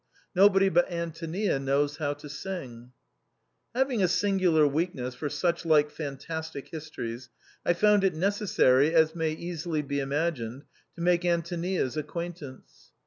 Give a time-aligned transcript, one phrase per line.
[0.33, 2.91] Nobody but Antonia knows how to sing/"
[3.75, 7.29] Having a singular weakness for such like fantastic his tories,
[7.63, 10.63] I found it necessary, as may easily be imagined,
[10.95, 12.89] to make Antonia*s acquaintance.